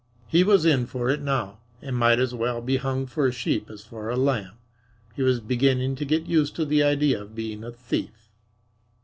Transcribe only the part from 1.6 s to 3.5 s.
and might as well be hung for a